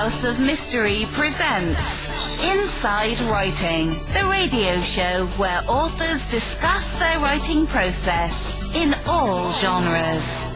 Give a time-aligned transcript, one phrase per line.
[0.00, 8.74] House of Mystery presents Inside Writing, the radio show where authors discuss their writing process
[8.74, 10.46] in all genres.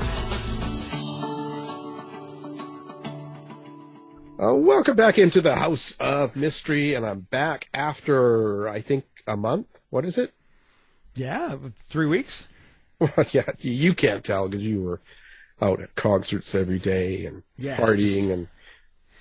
[4.43, 9.37] Uh, welcome back into the House of Mystery, and I'm back after, I think, a
[9.37, 9.79] month.
[9.91, 10.33] What is it?
[11.15, 11.57] Yeah,
[11.91, 12.49] three weeks.
[12.99, 15.03] Well, yeah, you can't tell because you were
[15.61, 18.49] out at concerts every day and Yeah, partying just- and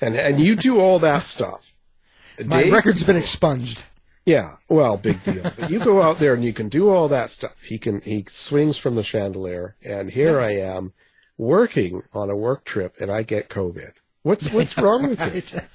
[0.04, 1.74] and and you do all that stuff.
[2.46, 3.84] My Dave- record's been expunged.
[4.26, 5.44] Yeah, well, big deal.
[5.60, 7.56] But you go out there and you can do all that stuff.
[7.62, 10.94] He can he swings from the chandelier, and here I am
[11.38, 13.94] working on a work trip, and I get COVID.
[14.22, 15.54] What's what's wrong with this?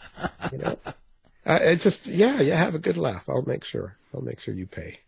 [0.52, 0.78] You know,
[1.46, 2.56] I, it's just yeah, yeah.
[2.56, 3.24] Have a good laugh.
[3.28, 3.96] I'll make sure.
[4.14, 4.98] I'll make sure you pay.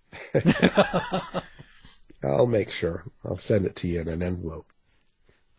[2.23, 3.05] I'll make sure.
[3.25, 4.70] I'll send it to you in an envelope.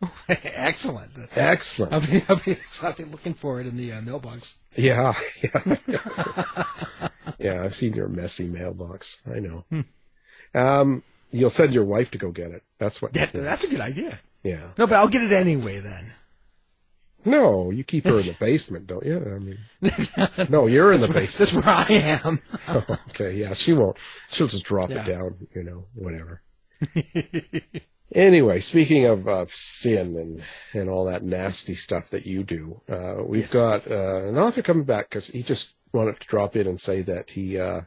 [0.28, 1.14] Excellent.
[1.14, 1.92] That's- Excellent.
[1.92, 4.58] I'll be, I'll be, I'll be looking for it in the uh, mailbox.
[4.76, 5.76] Yeah, yeah,
[7.38, 7.62] yeah.
[7.62, 9.18] I've seen your messy mailbox.
[9.32, 9.64] I know.
[10.54, 12.62] Um, you'll send your wife to go get it.
[12.78, 13.14] That's what.
[13.14, 14.18] Yeah, that's a good idea.
[14.42, 14.70] yeah.
[14.78, 16.12] No, but I'll get it anyway then.
[17.24, 19.16] No, you keep her in the basement, don't you?
[19.18, 21.38] I mean, no, you're in the basement.
[21.38, 21.86] That's where I
[22.24, 22.40] am.
[23.10, 23.96] okay, yeah, she won't.
[24.30, 25.02] She'll just drop Yeah.
[25.04, 26.42] it down, you know, whatever.
[28.14, 30.42] Anyway, speaking of uh, sin and
[30.74, 33.52] and all that nasty stuff that you do, uh, we've Yes.
[33.52, 37.00] got uh, an author coming back because he just wanted to drop in and say
[37.02, 37.82] that he uh,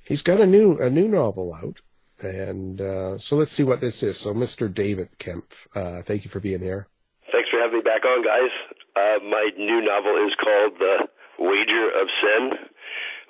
[0.00, 1.80] he's got a new a new novel out,
[2.22, 4.18] and uh, so let's see what this is.
[4.18, 4.72] So, Mr.
[4.72, 6.88] David Kempf, uh, thank you for being here.
[7.32, 8.50] Thanks for having me back on, guys.
[8.96, 12.50] Uh, my new novel is called The Wager of Sin,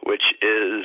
[0.04, 0.84] which is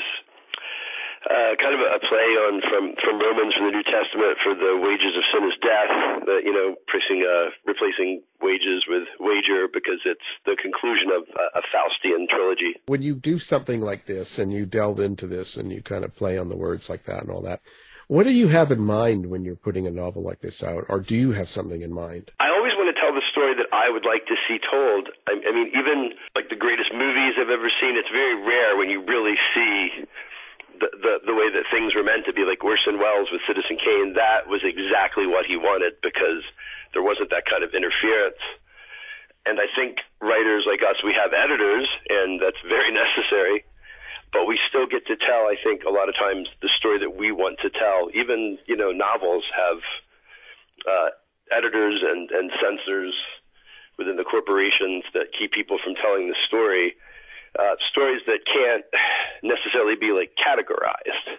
[1.29, 4.75] uh, kind of a play on from from Romans from the New Testament for the
[4.75, 5.91] wages of sin is death.
[6.27, 11.59] The, you know, replacing uh, replacing wages with wager because it's the conclusion of a,
[11.59, 12.75] a Faustian trilogy.
[12.88, 16.16] when you do something like this and you delve into this and you kind of
[16.16, 17.61] play on the words like that and all that,
[18.07, 21.00] what do you have in mind when you're putting a novel like this out, or
[21.00, 22.31] do you have something in mind?
[22.40, 25.07] I always want to tell the story that I would like to see told.
[25.28, 28.90] I, I mean, even like the greatest movies I've ever seen, it's very rare when
[28.90, 30.03] you really see
[30.79, 32.45] the, the way that things were meant to be.
[32.45, 36.41] Like Orson Welles with Citizen Kane, that was exactly what he wanted because
[36.94, 38.41] there wasn't that kind of interference.
[39.45, 43.66] And I think writers like us, we have editors, and that's very necessary.
[44.31, 47.13] But we still get to tell, I think, a lot of times the story that
[47.13, 48.09] we want to tell.
[48.17, 49.78] Even you know, novels have
[50.90, 51.09] uh,
[51.53, 53.13] editors and, and censors
[53.97, 56.95] within the corporations that keep people from telling the story.
[57.53, 58.86] Uh, stories that can't
[59.44, 61.38] necessarily be like categorized.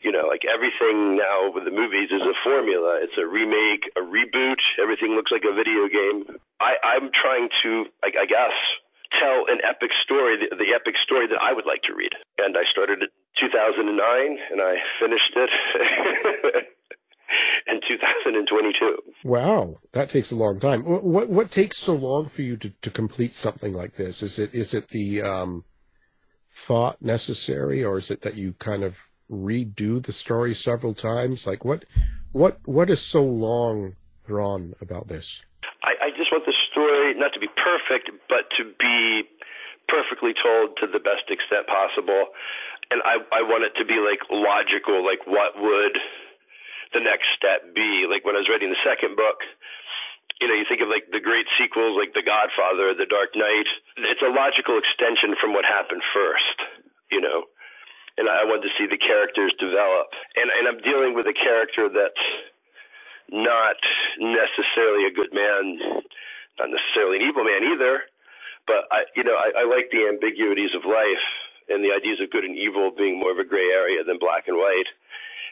[0.00, 3.02] You know, like everything now with the movies is a formula.
[3.02, 4.62] It's a remake, a reboot.
[4.80, 6.38] Everything looks like a video game.
[6.62, 8.54] I, I'm trying to, I, I guess,
[9.12, 12.14] tell an epic story, the, the epic story that I would like to read.
[12.38, 13.10] And I started it
[13.42, 16.68] 2009, and I finished it
[17.68, 18.96] in 2022.
[19.24, 20.84] Wow, that takes a long time.
[20.84, 24.22] What what, what takes so long for you to, to complete something like this?
[24.22, 25.64] Is it is it the um,
[26.50, 28.96] thought necessary, or is it that you kind of
[29.30, 31.46] redo the story several times?
[31.46, 31.84] Like what
[32.32, 33.96] what what is so long
[34.26, 35.44] drawn about this?
[35.82, 39.28] I, I just want the story not to be perfect, but to be
[39.88, 42.28] perfectly told to the best extent possible.
[42.90, 45.96] And I, I want it to be like logical, like what would
[46.92, 48.06] the next step be?
[48.08, 49.40] Like when I was writing the second book,
[50.40, 53.68] you know, you think of like the great sequels like The Godfather, The Dark Knight.
[54.06, 56.58] It's a logical extension from what happened first,
[57.10, 57.50] you know.
[58.18, 60.10] And I want to see the characters develop.
[60.38, 62.26] And and I'm dealing with a character that's
[63.30, 63.78] not
[64.18, 65.78] necessarily a good man,
[66.58, 68.06] not necessarily an evil man either.
[68.66, 71.24] But I, you know, I, I like the ambiguities of life
[71.68, 74.48] and the ideas of good and evil being more of a gray area than black
[74.48, 74.88] and white.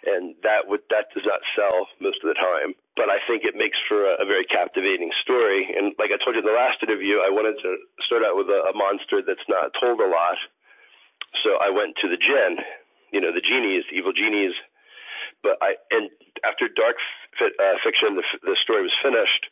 [0.05, 2.77] And that would that does not sell most of the time.
[2.97, 5.65] But I think it makes for a, a very captivating story.
[5.73, 8.53] And like I told you in the last interview, I wanted to start out with
[8.53, 10.37] a, a monster that's not told a lot.
[11.45, 12.61] So I went to the jinn,
[13.13, 14.53] you know, the genies, evil genies.
[15.43, 16.11] But I and
[16.45, 16.97] after dark
[17.39, 19.49] fi- uh, fiction, the, the story was finished.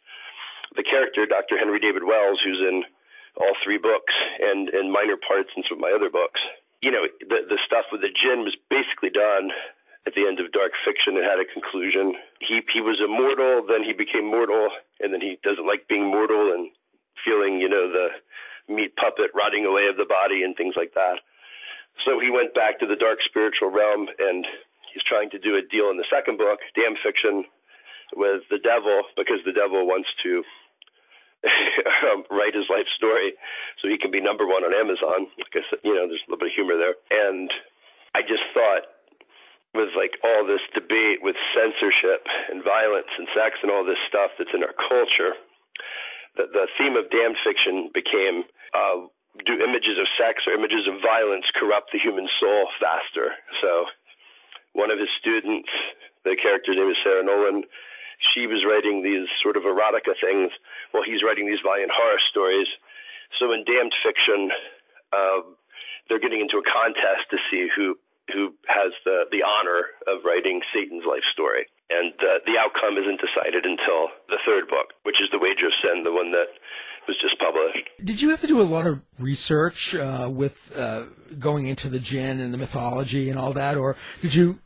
[0.77, 1.57] The character, Dr.
[1.57, 2.83] Henry David Wells, who's in
[3.37, 6.41] all three books and in minor parts in some of my other books,
[6.83, 9.51] you know, the the stuff with the jinn was basically done
[10.07, 11.17] at the end of dark fiction.
[11.17, 12.15] It had a conclusion.
[12.41, 14.69] He he was immortal, then he became mortal,
[15.01, 16.71] and then he doesn't like being mortal and
[17.25, 18.09] feeling, you know, the
[18.69, 21.21] meat puppet rotting away of the body and things like that.
[22.05, 24.45] So he went back to the dark spiritual realm, and
[24.93, 27.45] he's trying to do a deal in the second book, Damned Fiction,
[28.17, 30.43] with the devil because the devil wants to
[32.13, 33.35] um, write his life story
[33.81, 35.29] so he can be number one on Amazon.
[35.39, 36.97] Like I said, you know, there's a little bit of humor there.
[37.13, 37.51] And
[38.15, 38.94] I just thought
[39.75, 44.31] with like all this debate with censorship and violence and sex and all this stuff
[44.39, 45.35] that's in our culture,
[46.39, 49.11] the, the theme of damned fiction became uh,
[49.43, 53.35] do images of sex or images of violence corrupt the human soul faster?
[53.59, 53.91] So
[54.79, 55.71] one of his students,
[56.23, 57.67] the character's name is Sarah Nolan,
[58.33, 60.55] she was writing these sort of erotica things
[60.95, 62.71] while he's writing these violent horror stories.
[63.43, 64.55] So in damned fiction,
[65.11, 65.43] uh,
[66.07, 67.99] they're getting into a contest to see who
[68.33, 73.21] who has the the honor of writing Satan's life story, and uh, the outcome isn't
[73.21, 76.49] decided until the third book, which is the Wager of Sin, the one that
[77.07, 77.85] was just published.
[78.03, 81.05] Did you have to do a lot of research uh, with uh,
[81.39, 84.59] going into the jinn and the mythology and all that, or did you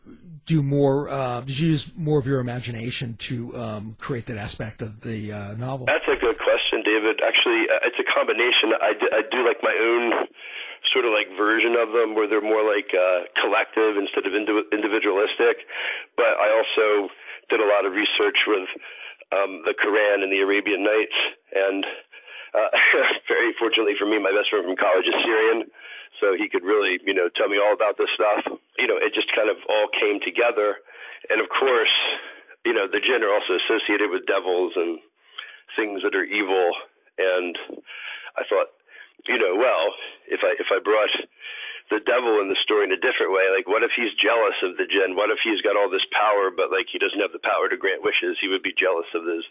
[0.47, 1.09] do more?
[1.09, 5.33] Uh, did you use more of your imagination to um, create that aspect of the
[5.33, 5.87] uh, novel?
[5.87, 7.21] That's a good question, David.
[7.27, 8.73] Actually, uh, it's a combination.
[8.81, 10.29] I I do like my own
[10.93, 15.65] sort of like version of them where they're more like uh, collective instead of individualistic.
[16.17, 17.13] But I also
[17.49, 18.69] did a lot of research with
[19.33, 21.19] um, the Quran and the Arabian Nights,
[21.53, 21.85] and
[22.57, 22.73] uh,
[23.33, 25.69] very fortunately for me, my best friend from college is Syrian
[26.21, 28.43] so he could really, you know, tell me all about this stuff.
[28.79, 30.83] You know, it just kind of all came together.
[31.31, 31.93] And of course,
[32.65, 34.99] you know, the jinn are also associated with devils and
[35.77, 36.75] things that are evil.
[37.19, 37.55] And
[38.35, 38.75] I thought,
[39.27, 39.95] you know, well,
[40.39, 41.11] if I if I brought
[41.91, 44.79] the devil in the story in a different way, like what if he's jealous of
[44.79, 45.17] the jinn?
[45.17, 47.77] What if he's got all this power, but like he doesn't have the power to
[47.77, 48.39] grant wishes?
[48.41, 49.47] He would be jealous of those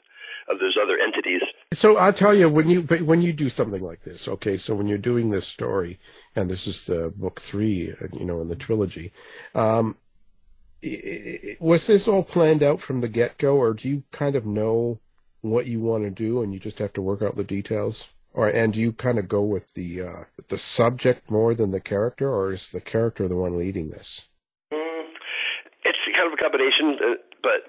[0.48, 1.42] of those other entities.
[1.74, 4.56] So I'll tell you when you when you do something like this, okay.
[4.58, 6.00] So when you're doing this story,
[6.36, 9.12] and this is the book three, you know, in the trilogy,
[9.56, 9.98] um,
[11.60, 15.00] was this all planned out from the get go, or do you kind of know
[15.42, 18.08] what you want to do and you just have to work out the details?
[18.38, 21.82] Or and do you kind of go with the uh, the subject more than the
[21.82, 24.30] character, or is the character the one leading this?
[24.70, 25.10] Mm,
[25.82, 27.66] it's kind of a combination, uh, but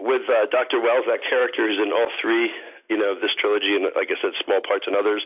[0.00, 0.80] with uh, Dr.
[0.80, 2.48] Wells, that character is in all three,
[2.88, 5.20] you know, this trilogy, and like I said, small parts in others.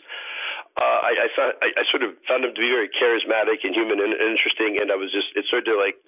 [0.74, 3.78] Uh, I, I found I, I sort of found him to be very charismatic and
[3.78, 6.02] human and, and interesting, and I was just it started to like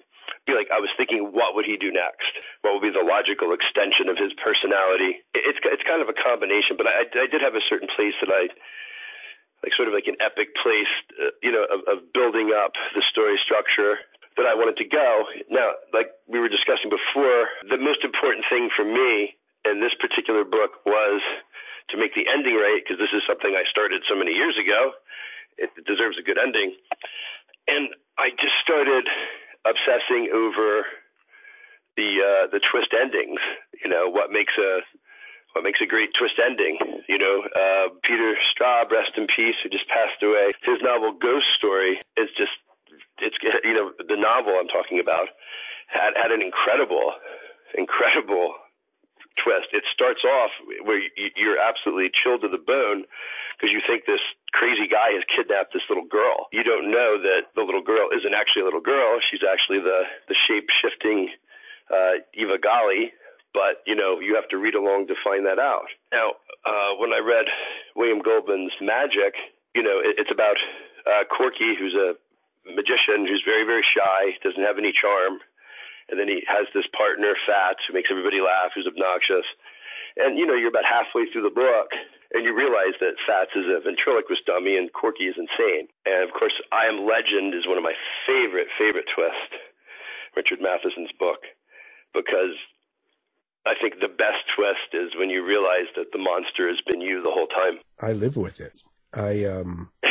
[0.55, 2.31] like I was thinking, what would he do next?
[2.63, 5.19] What would be the logical extension of his personality?
[5.35, 8.31] It's it's kind of a combination, but I, I did have a certain place that
[8.31, 8.47] I
[9.65, 13.03] like sort of like an epic place, uh, you know, of, of building up the
[13.09, 13.99] story structure
[14.37, 15.25] that I wanted to go.
[15.49, 19.33] Now, like we were discussing before, the most important thing for me
[19.65, 21.19] in this particular book was
[21.89, 24.93] to make the ending right because this is something I started so many years ago.
[25.57, 26.77] It deserves a good ending.
[27.65, 27.91] And
[28.21, 29.09] I just started
[29.69, 30.85] obsessing over
[31.95, 33.39] the uh, the twist endings.
[33.83, 34.81] You know, what makes a
[35.53, 36.77] what makes a great twist ending.
[37.09, 40.53] You know, uh, Peter Straub, rest in peace, who just passed away.
[40.63, 42.53] His novel Ghost Story is just
[43.19, 45.33] it's you know the novel I'm talking about
[45.87, 47.13] had had an incredible,
[47.73, 48.53] incredible
[49.41, 49.71] twist.
[49.73, 50.51] It starts off
[50.83, 51.01] where
[51.35, 53.05] you're absolutely chilled to the bone
[53.55, 54.21] because you think this
[54.53, 56.47] crazy guy has kidnapped this little girl.
[56.53, 59.17] You don't know that the little girl isn't actually a little girl.
[59.29, 61.29] She's actually the the shape shifting
[61.89, 63.13] uh, Eva Galli.
[63.53, 65.89] But you know you have to read along to find that out.
[66.11, 67.47] Now, uh, when I read
[67.95, 69.33] William Goldman's Magic,
[69.73, 70.57] you know it, it's about
[71.07, 72.13] uh, Corky, who's a
[72.67, 75.39] magician who's very, very shy, doesn't have any charm.
[76.09, 79.45] And then he has this partner, Fats, who makes everybody laugh, who's obnoxious.
[80.15, 81.93] And, you know, you're about halfway through the book,
[82.33, 85.91] and you realize that Fats is a ventriloquist dummy and Corky is insane.
[86.07, 87.93] And, of course, I Am Legend is one of my
[88.25, 89.55] favorite, favorite twists,
[90.33, 91.45] Richard Matheson's book,
[92.15, 92.55] because
[93.67, 97.21] I think the best twist is when you realize that the monster has been you
[97.21, 97.79] the whole time.
[97.99, 98.73] I live with it.
[99.13, 99.89] I um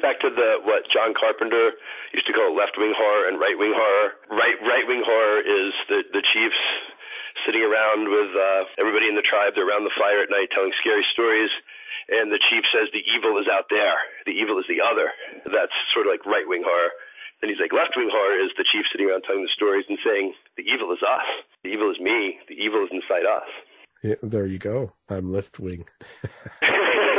[0.00, 1.76] back to the what John Carpenter
[2.12, 4.16] used to call left wing horror and right wing horror.
[4.28, 6.62] Right right wing horror is the the chiefs
[7.46, 9.56] sitting around with uh, everybody in the tribe.
[9.56, 11.52] They're around the fire at night telling scary stories.
[12.10, 13.94] And the chief says the evil is out there.
[14.26, 15.14] The evil is the other.
[15.46, 16.90] That's sort of like right wing horror.
[17.40, 19.96] Then he's like, left wing horror is the chief sitting around telling the stories and
[20.04, 21.24] saying, the evil is us.
[21.62, 22.36] The evil is me.
[22.48, 23.48] The evil is inside us.
[24.02, 24.92] Yeah, there you go.
[25.08, 25.86] I'm left wing.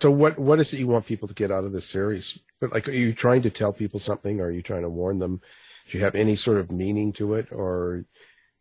[0.00, 2.38] So what what is it you want people to get out of this series?
[2.60, 4.40] Like, are you trying to tell people something?
[4.40, 5.40] Or are you trying to warn them?
[5.88, 8.04] Do you have any sort of meaning to it, or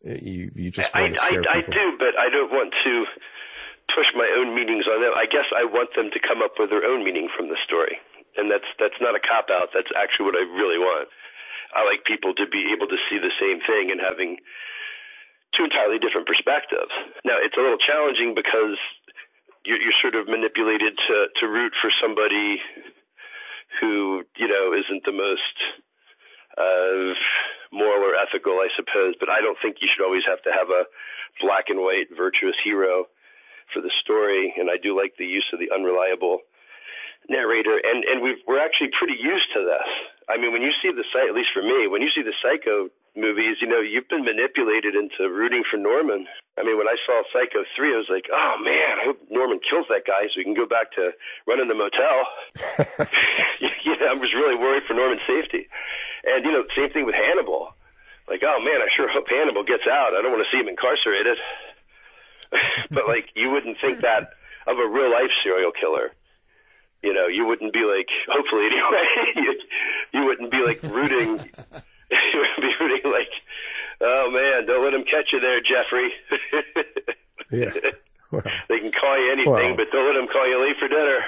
[0.05, 1.59] uh, you you just want I, I?
[1.59, 2.93] I do, but I don't want to
[3.93, 5.11] push my own meanings on them.
[5.15, 7.97] I guess I want them to come up with their own meaning from the story,
[8.37, 9.73] and that's that's not a cop out.
[9.73, 11.09] That's actually what I really want.
[11.75, 14.37] I like people to be able to see the same thing and having
[15.57, 16.91] two entirely different perspectives.
[17.23, 18.79] Now, it's a little challenging because
[19.65, 22.61] you're, you're sort of manipulated to, to root for somebody
[23.81, 25.55] who, you know, isn't the most
[26.55, 27.11] uh,
[27.73, 29.17] moral or ethical, I suppose.
[29.19, 30.87] But I don't think you should always have to have a
[31.41, 33.05] black and white virtuous hero
[33.73, 34.53] for the story.
[34.55, 36.45] And I do like the use of the unreliable
[37.29, 39.89] narrator, and and we we're actually pretty used to this.
[40.29, 42.37] I mean, when you see the site, at least for me, when you see the
[42.41, 46.27] Psycho movies, you know, you've been manipulated into rooting for Norman.
[46.59, 49.59] I mean, when I saw Psycho 3, I was like, oh man, I hope Norman
[49.63, 51.11] kills that guy so we can go back to
[51.47, 52.27] running the motel.
[53.83, 55.67] you know, I was really worried for Norman's safety.
[56.23, 57.71] And, you know, same thing with Hannibal.
[58.27, 60.15] Like, oh man, I sure hope Hannibal gets out.
[60.15, 61.37] I don't want to see him incarcerated.
[62.91, 64.35] but, like, you wouldn't think that
[64.67, 66.11] of a real life serial killer
[67.03, 69.05] you know, you wouldn't be like, hopefully anyway,
[69.35, 69.53] you,
[70.11, 71.51] you wouldn't be like rooting
[72.09, 73.31] he would be rooting like,
[74.01, 76.11] oh man, don't let him catch you there, Jeffrey.
[77.51, 77.91] yeah.
[78.31, 80.87] Well, they can call you anything, well, but don't let them call you late for
[80.89, 81.21] dinner.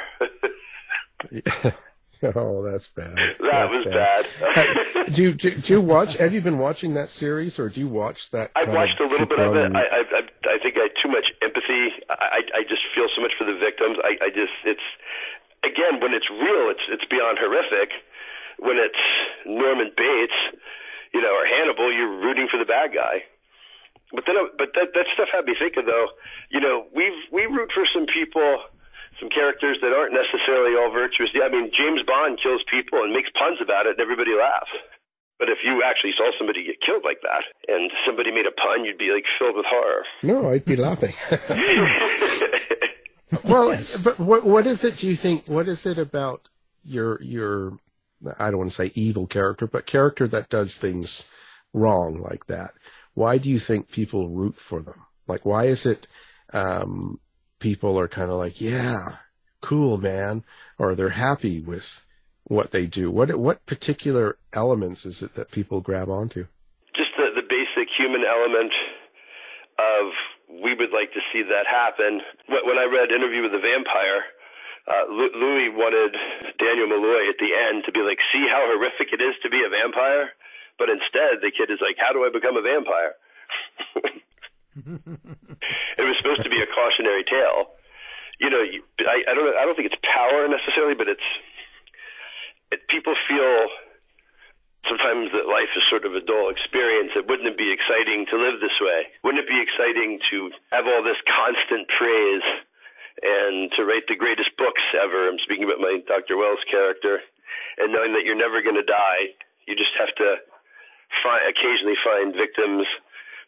[2.36, 3.16] Oh, that's bad.
[3.16, 4.26] That that's was bad.
[4.42, 5.14] bad.
[5.14, 6.18] do, you, do, do you watch?
[6.18, 8.50] Have you been watching that series, or do you watch that?
[8.56, 9.76] I've watched a little bit of it.
[9.76, 10.02] I, I,
[10.50, 11.94] I think I had too much empathy.
[12.10, 13.98] I, I just feel so much for the victims.
[14.04, 14.82] I, I just, it's
[15.64, 17.94] again when it's real, it's it's beyond horrific
[18.60, 19.04] when it's
[19.46, 20.40] Norman Bates,
[21.14, 23.26] you know, or Hannibal, you're rooting for the bad guy.
[24.14, 26.08] But then, but that that stuff had me thinking though.
[26.50, 28.64] You know, we we root for some people,
[29.20, 31.28] some characters that aren't necessarily all virtuous.
[31.36, 34.72] Yeah, I mean, James Bond kills people and makes puns about it, and everybody laughs.
[35.40, 38.86] But if you actually saw somebody get killed like that, and somebody made a pun,
[38.86, 40.04] you'd be like filled with horror.
[40.24, 41.14] No, I'd be laughing.
[43.44, 43.98] well, yes.
[43.98, 44.98] but what what is it?
[44.98, 45.48] Do you think?
[45.48, 46.50] What is it about
[46.84, 47.78] your your
[48.40, 51.26] I don't want to say evil character, but character that does things
[51.74, 52.72] wrong like that.
[53.14, 55.06] Why do you think people root for them?
[55.28, 56.08] Like, why is it
[56.54, 57.20] um,
[57.60, 59.18] people are kind of like, yeah,
[59.62, 60.44] cool, man,
[60.78, 62.06] or they're happy with
[62.46, 63.12] what they do?
[63.12, 66.46] What what particular elements is it that people grab onto?
[66.96, 68.72] Just the, the basic human element
[69.78, 70.14] of
[70.64, 72.22] we would like to see that happen.
[72.48, 74.24] When I read Interview with the Vampire,
[74.88, 76.16] uh, Louis wanted
[76.58, 79.60] Daniel Malloy at the end to be like, see how horrific it is to be
[79.60, 80.32] a vampire?
[80.80, 83.14] But instead, the kid is like, how do I become a vampire?
[85.98, 87.76] it was supposed to be a cautionary tale.
[88.40, 89.50] You know, I, I don't.
[89.58, 91.26] I don't think it's power necessarily, but it's
[92.70, 93.66] it, people feel
[94.86, 97.18] sometimes that life is sort of a dull experience.
[97.18, 99.10] It wouldn't it be exciting to live this way?
[99.26, 102.46] Wouldn't it be exciting to have all this constant praise?
[103.22, 105.28] And to write the greatest books ever.
[105.28, 106.38] I'm speaking about my Dr.
[106.38, 107.22] Wells character,
[107.78, 109.34] and knowing that you're never going to die,
[109.66, 110.38] you just have to
[111.24, 112.86] find, occasionally find victims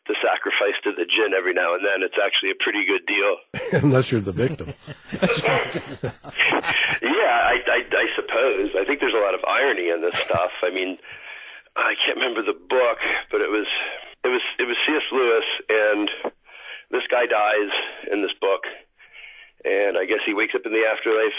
[0.10, 2.02] to sacrifice to the jinn every now and then.
[2.02, 3.38] It's actually a pretty good deal.
[3.86, 4.74] Unless you're the victim.
[5.14, 5.22] yeah,
[7.46, 8.74] I, I, I suppose.
[8.74, 10.50] I think there's a lot of irony in this stuff.
[10.66, 10.98] I mean,
[11.78, 12.98] I can't remember the book,
[13.30, 13.68] but it was
[14.26, 15.04] it was it was C.S.
[15.14, 16.10] Lewis, and
[16.90, 17.70] this guy dies
[18.12, 18.66] in this book
[19.66, 21.36] and I guess he wakes up in the afterlife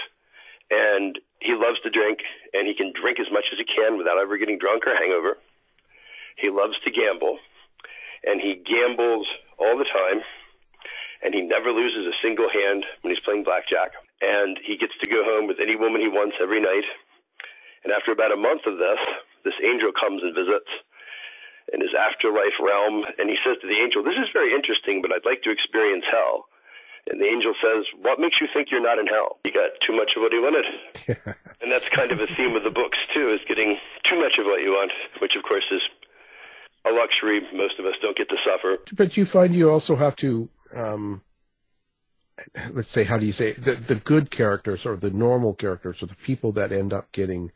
[0.70, 2.20] and he loves to drink
[2.52, 5.38] and he can drink as much as he can without ever getting drunk or hangover.
[6.36, 7.38] He loves to gamble
[8.24, 9.26] and he gambles
[9.58, 10.22] all the time
[11.22, 15.10] and he never loses a single hand when he's playing blackjack and he gets to
[15.10, 16.86] go home with any woman he wants every night.
[17.84, 19.00] And after about a month of this,
[19.44, 20.68] this angel comes and visits
[21.72, 25.12] in his afterlife realm and he says to the angel, "This is very interesting, but
[25.12, 26.48] I'd like to experience hell."
[27.10, 29.42] And the angel says, What makes you think you're not in hell?
[29.44, 30.66] You got too much of what he wanted.
[31.60, 33.76] and that's kind of a theme of the books, too, is getting
[34.08, 35.82] too much of what you want, which, of course, is
[36.86, 38.78] a luxury most of us don't get to suffer.
[38.94, 41.22] But you find you also have to, um,
[42.70, 43.64] let's say, how do you say, it?
[43.64, 47.50] the, the good characters or the normal characters or the people that end up getting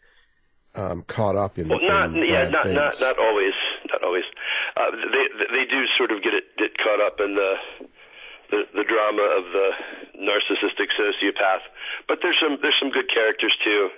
[0.75, 2.75] um, caught up in, well, not, in yeah, not, things.
[2.75, 3.54] not, not always,
[3.88, 4.25] not always.
[4.76, 7.54] Uh, they, they do sort of get it, get caught up in the,
[8.50, 9.68] the, the drama of the
[10.20, 11.64] narcissistic sociopath.
[12.08, 13.88] But there's some there's some good characters too,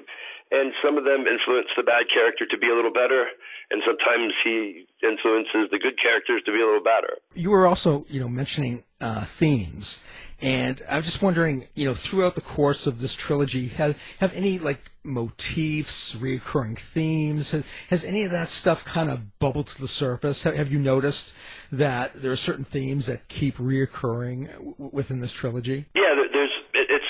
[0.50, 3.26] and some of them influence the bad character to be a little better,
[3.70, 7.18] and sometimes he influences the good characters to be a little better.
[7.34, 10.04] You were also you know mentioning uh, themes.
[10.40, 14.58] And I'm just wondering, you know, throughout the course of this trilogy, have have any
[14.58, 17.52] like motifs, recurring themes?
[17.52, 20.42] Has, has any of that stuff kind of bubbled to the surface?
[20.42, 21.32] Have, have you noticed
[21.72, 25.86] that there are certain themes that keep reoccurring w- within this trilogy?
[25.94, 26.50] Yeah, there's.
[26.74, 27.04] It's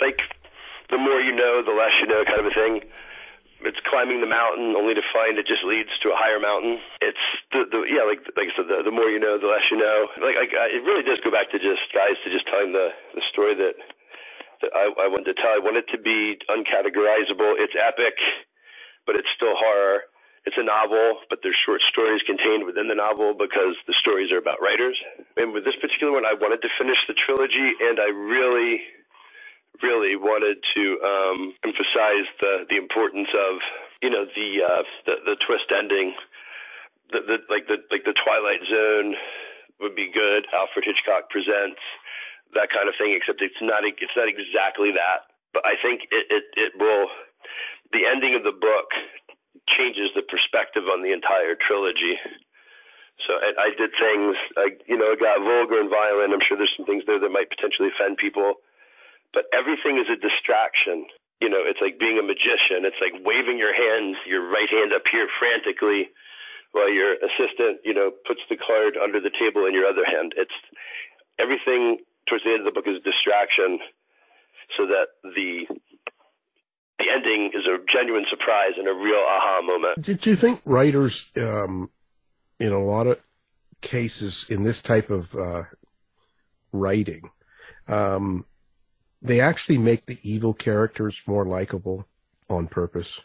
[0.00, 0.18] like
[0.90, 2.90] the more you know, the less you know, kind of a thing.
[3.64, 6.82] It's climbing the mountain only to find it just leads to a higher mountain.
[7.00, 9.64] It's the, the yeah, like like I said, the, the more you know, the less
[9.70, 10.10] you know.
[10.18, 12.90] Like, like I, it really does go back to just guys to just telling the
[13.14, 13.74] the story that
[14.62, 15.54] that I, I wanted to tell.
[15.54, 17.58] I want it to be uncategorizable.
[17.58, 18.14] It's epic,
[19.06, 20.06] but it's still horror.
[20.42, 24.42] It's a novel, but there's short stories contained within the novel because the stories are
[24.42, 24.98] about writers.
[25.38, 28.82] And with this particular one, I wanted to finish the trilogy, and I really,
[29.80, 33.62] really wanted to um, emphasize the the importance of
[34.04, 36.12] you know the uh, the, the twist ending.
[37.10, 39.16] The, the like the like the Twilight Zone
[39.80, 40.44] would be good.
[40.52, 41.80] Alfred Hitchcock presents
[42.52, 45.32] that kind of thing, except it's not it's not exactly that.
[45.56, 47.08] But I think it it, it will.
[47.92, 48.88] The ending of the book
[49.68, 52.16] changes the perspective on the entire trilogy.
[53.28, 56.34] So I, I did things, I, you know, it got vulgar and violent.
[56.34, 58.58] I'm sure there's some things there that might potentially offend people,
[59.32, 61.08] but everything is a distraction.
[61.40, 62.86] You know, it's like being a magician.
[62.86, 66.12] It's like waving your hands, your right hand up here frantically,
[66.70, 70.34] while your assistant, you know, puts the card under the table in your other hand.
[70.36, 70.54] It's
[71.38, 71.98] everything
[72.28, 73.80] towards the end of the book is distraction,
[74.76, 75.66] so that the
[76.98, 80.00] the ending is a genuine surprise and a real aha moment.
[80.00, 81.90] Did you think writers, um,
[82.60, 83.18] in a lot of
[83.80, 85.64] cases in this type of uh,
[86.72, 87.30] writing,
[87.88, 88.46] um,
[89.22, 92.06] they actually make the evil characters more likable
[92.50, 93.22] on purpose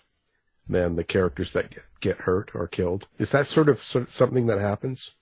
[0.70, 3.08] than the characters that get, get hurt or killed?
[3.18, 5.16] Is that sort of, sort of something that happens?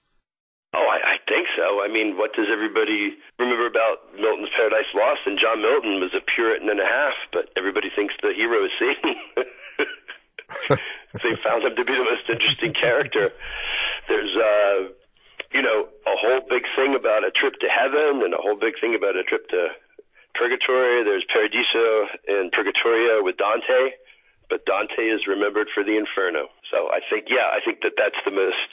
[0.75, 1.82] Oh, I, I think so.
[1.82, 5.22] I mean, what does everybody remember about Milton's Paradise Lost?
[5.25, 8.72] And John Milton was a Puritan and a half, but everybody thinks the hero is
[8.75, 9.15] Satan.
[11.24, 13.32] they found him to be the most interesting character.
[14.10, 14.91] There's, uh,
[15.53, 18.75] you know, a whole big thing about a trip to heaven and a whole big
[18.82, 19.72] thing about a trip to
[20.38, 21.04] purgatory.
[21.04, 21.88] There's Paradiso
[22.27, 23.96] and Purgatorio with Dante,
[24.51, 26.51] but Dante is remembered for the Inferno.
[26.70, 28.72] So I think, yeah, I think that that's the most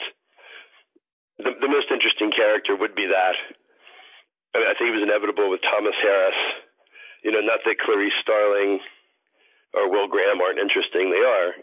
[1.41, 3.35] the, the most interesting character would be that.
[4.53, 6.37] I, mean, I think it was inevitable with Thomas Harris.
[7.25, 8.77] You know, not that Clarice Starling
[9.73, 11.57] or Will Graham aren't interesting, they are.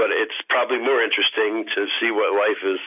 [0.00, 2.80] But it's probably more interesting to see what life is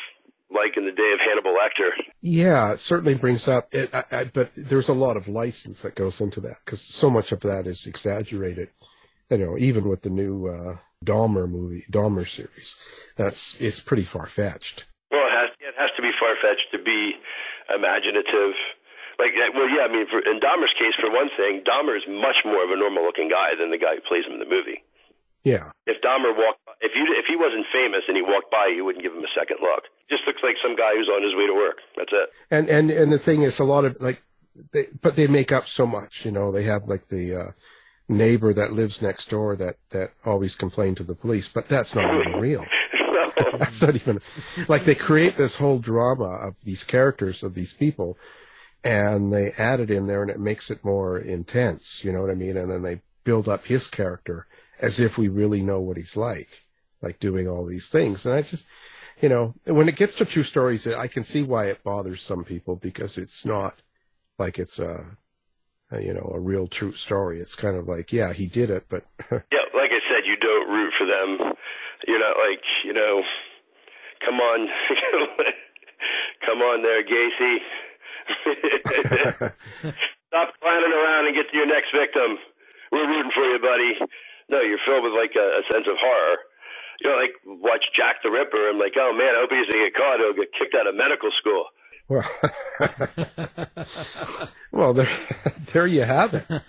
[0.50, 1.92] like in the day of Hannibal Lecter.
[2.22, 5.96] Yeah, it certainly brings up it, I, I, but there's a lot of license that
[5.96, 8.70] goes into that because so much of that is exaggerated.
[9.30, 12.76] You know, even with the new uh, Dahmer movie, Dahmer series,
[13.18, 16.80] that's it's pretty far fetched Well, it has it has to be far fetched to
[16.82, 17.12] be
[17.74, 18.56] imaginative.
[19.20, 22.38] Like, well, yeah, I mean, for, in Dahmer's case, for one thing, Dahmer is much
[22.46, 24.86] more of a normal looking guy than the guy who plays him in the movie.
[25.44, 25.74] Yeah.
[25.90, 29.04] If Dahmer walked, if you if he wasn't famous and he walked by, you wouldn't
[29.04, 29.84] give him a second look.
[30.10, 31.78] Just looks like some guy who's on his way to work.
[31.96, 32.30] That's it.
[32.52, 34.22] And and and the thing is, a lot of like,
[34.74, 36.26] they, but they make up so much.
[36.26, 37.52] You know, they have like the uh,
[38.08, 42.14] neighbor that lives next door that that always complain to the police, but that's not
[42.14, 42.66] even real.
[43.60, 44.22] That's not even
[44.68, 48.18] like they create this whole drama of these characters of these people,
[48.84, 52.04] and they add it in there, and it makes it more intense.
[52.04, 52.56] You know what I mean?
[52.56, 54.48] And then they build up his character
[54.80, 56.66] as if we really know what he's like,
[57.02, 58.26] like doing all these things.
[58.26, 58.66] And I just,
[59.22, 62.44] you know, when it gets to true stories, I can see why it bothers some
[62.44, 63.76] people because it's not
[64.38, 65.06] like it's a,
[65.92, 67.40] a you know, a real true story.
[67.40, 70.70] It's kind of like, yeah, he did it, but yeah, like I said, you don't
[70.70, 71.58] root for them
[72.06, 73.24] you're not like, you know,
[74.22, 74.68] come on,
[76.46, 77.58] come on there, Gacy.
[80.28, 82.38] Stop clowning around and get to your next victim.
[82.92, 83.98] We're rooting for you, buddy.
[84.50, 86.38] No, you're filled with like a, a sense of horror.
[87.02, 88.70] You know, like watch Jack the Ripper.
[88.70, 90.20] I'm like, oh man, I hope he doesn't get caught.
[90.20, 91.66] He'll get kicked out of medical school.
[92.08, 92.24] Well,
[94.72, 95.10] well, there,
[95.74, 96.46] there you have it.
[96.50, 96.56] You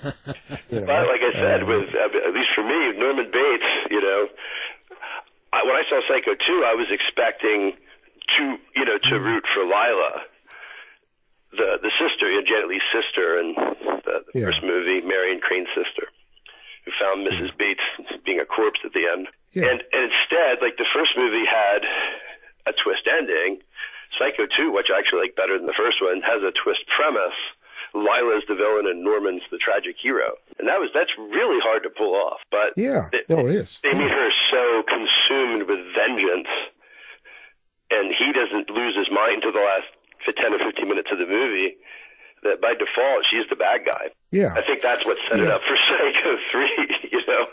[0.82, 4.28] know, but like I said, uh, with at least for me, Norman Bates, you know,
[5.52, 7.76] I, when I saw Psycho 2, I was expecting
[8.36, 10.24] to, you know, to root for Lila,
[11.52, 13.56] the the sister, you know, Janet Leigh's sister and
[14.04, 14.46] the, the yeah.
[14.46, 16.10] first movie, Marion Crane's sister,
[16.88, 17.52] who found Mrs.
[17.52, 17.60] Hmm.
[17.60, 17.86] Bates
[18.24, 19.28] being a corpse at the end.
[19.52, 19.68] Yeah.
[19.68, 21.84] And and instead, like the first movie had
[22.64, 23.60] a twist ending,
[24.16, 27.36] Psycho 2, which I actually like better than the first one, has a twist premise
[27.94, 30.36] Lila's the villain and Norman's the tragic hero.
[30.58, 32.40] And that was that's really hard to pull off.
[32.50, 33.80] But yeah, it, no, it is.
[33.82, 36.50] They made her so consumed with vengeance,
[37.90, 39.88] and he doesn't lose his mind until the last
[40.36, 41.80] ten or fifteen minutes of the movie.
[42.42, 44.14] That by default she's the bad guy.
[44.30, 45.46] Yeah, I think that's what set yeah.
[45.46, 47.10] it up for Psycho three.
[47.12, 47.46] You know.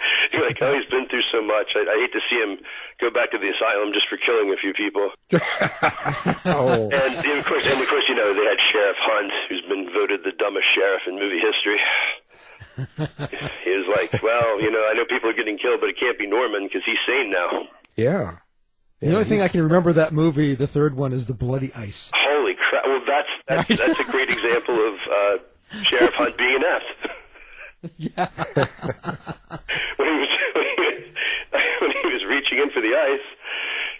[0.32, 1.76] You're like, oh, he's been through so much.
[1.76, 2.58] I, I hate to see him
[3.00, 5.12] go back to the asylum just for killing a few people.
[6.48, 6.88] oh.
[6.88, 9.88] And, and of course, and of course, you know, they had Sheriff Hunt, who's been
[9.92, 11.80] voted the dumbest sheriff in movie history.
[13.64, 16.18] he was like, well, you know, I know people are getting killed, but it can't
[16.18, 17.68] be Norman because he's sane now.
[17.96, 18.38] Yeah.
[19.00, 22.10] The only thing I can remember that movie, the third one, is the bloody ice.
[22.14, 22.29] Oh,
[22.90, 25.38] Well, that's that's, that's a great example of uh,
[25.90, 26.90] Sheriff Hunt being inept.
[27.96, 28.26] Yeah.
[29.96, 30.98] when he was when he was,
[31.80, 33.22] when he was reaching in for the ice,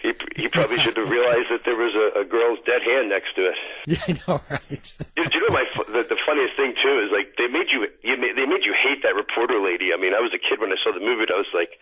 [0.02, 0.10] he
[0.42, 3.46] he probably should have realized that there was a, a girl's dead hand next to
[3.46, 3.54] it.
[3.86, 4.84] Yeah, I know, right?
[5.16, 8.18] Do you know my the, the funniest thing too is like they made you you
[8.18, 9.94] made, they made you hate that reporter lady.
[9.94, 11.30] I mean, I was a kid when I saw the movie.
[11.30, 11.78] and I was like,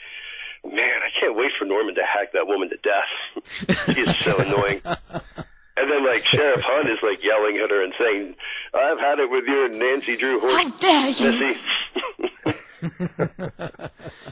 [0.62, 3.10] man, I can't wait for Norman to hack that woman to death.
[3.96, 4.82] she is so annoying.
[5.80, 8.34] And then like Sheriff Hunt is like yelling at her and saying,
[8.74, 11.32] "I've had it with your Nancy Drew horse, How dare you?
[11.32, 11.60] Missy."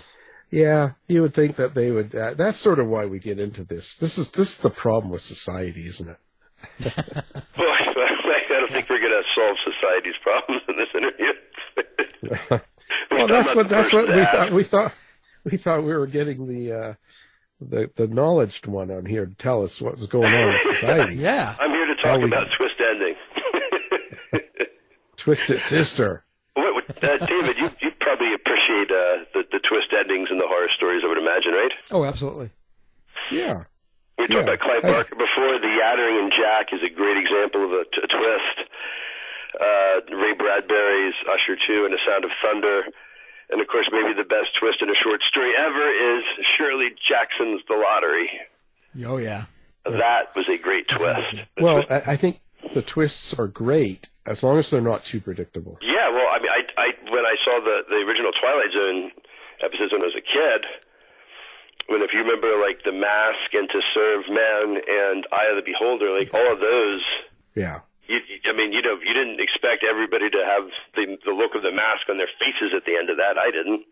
[0.50, 2.14] Yeah, you would think that they would.
[2.14, 3.96] Uh, that's sort of why we get into this.
[3.96, 6.18] This is this is the problem with society, isn't it?
[6.96, 12.60] well, I, I don't think we're going to solve society's problems in this interview.
[13.10, 14.52] Well, that's what that's what we thought.
[14.52, 14.92] We thought
[15.44, 16.94] we thought we were getting the uh,
[17.60, 21.16] the the knowledged one on here to tell us what was going on in society.
[21.20, 21.54] Yeah.
[21.60, 23.14] I'm here to How talk we- about twist ending.
[25.16, 26.24] Twisted Sister.
[26.54, 30.46] What, what, uh, David, you you probably appreciate uh, the the twist endings in the
[30.46, 31.02] horror stories.
[31.04, 31.72] I would imagine, right?
[31.90, 32.50] Oh, absolutely.
[33.30, 33.64] Yeah.
[34.18, 34.54] We talked Yeah.
[34.54, 35.58] about Clive I- Barker before.
[35.60, 38.58] The Yattering and Jack is a great example of a, t- a twist.
[39.60, 42.84] Uh, Ray Bradbury's Usher 2 and The Sound of Thunder.
[43.50, 45.86] And of course, maybe the best twist in a short story ever
[46.18, 46.24] is
[46.58, 48.28] Shirley Jackson's The Lottery.
[49.06, 49.44] Oh, yeah.
[49.84, 51.46] That was a great twist.
[51.60, 52.40] Well, twist- I, I think
[52.74, 55.78] the twists are great as long as they're not too predictable.
[55.80, 59.12] yeah, well, I mean, I, I when I saw the the original Twilight Zone
[59.62, 60.66] episodes when I was a kid,
[61.86, 65.62] when if you remember like The Mask and To Serve Man and Eye of the
[65.64, 67.02] Beholder, like all of those
[67.54, 67.80] Yeah.
[68.08, 70.64] You, I mean, you know, you didn't expect everybody to have
[70.94, 73.38] the the look of the mask on their faces at the end of that.
[73.38, 73.84] I didn't.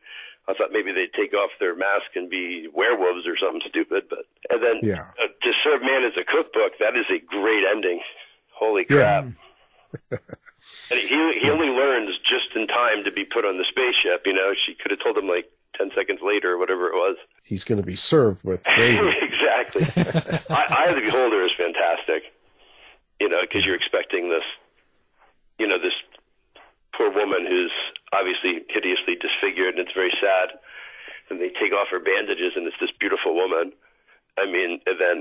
[0.47, 4.05] I thought maybe they'd take off their mask and be werewolves or something stupid.
[4.13, 5.09] But and then Yeah.
[5.17, 8.01] uh, to serve man as a cookbook, that is a great ending.
[8.53, 9.25] Holy crap!
[10.11, 14.27] and he he only learns just in time to be put on the spaceship.
[14.27, 17.17] You know, she could have told him like ten seconds later or whatever it was.
[17.43, 19.17] He's going to be served with gravy.
[19.23, 19.85] exactly.
[20.51, 22.31] I, Eye of the Beholder is fantastic.
[23.25, 24.45] You know, because you're expecting this,
[25.57, 25.97] you know, this
[26.93, 27.73] poor woman who's
[28.13, 30.61] obviously hideously disfigured, and it's very sad.
[31.33, 33.73] And they take off her bandages, and it's this beautiful woman.
[34.37, 35.19] I mean, and then